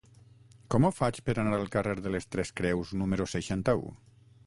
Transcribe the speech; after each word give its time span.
Com 0.75 0.87
ho 0.87 0.91
faig 0.99 1.19
per 1.27 1.35
anar 1.43 1.53
al 1.59 1.69
carrer 1.77 1.95
de 2.07 2.17
les 2.17 2.29
Tres 2.37 2.55
Creus 2.63 2.99
número 3.03 3.33
seixanta-u? 3.39 3.99